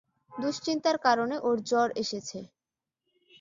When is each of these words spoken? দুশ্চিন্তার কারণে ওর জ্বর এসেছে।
দুশ্চিন্তার 0.33 0.97
কারণে 1.05 1.35
ওর 1.47 1.57
জ্বর 1.69 1.89
এসেছে। 1.95 2.39